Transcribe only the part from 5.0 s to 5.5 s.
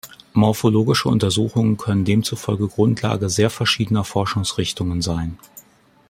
sein.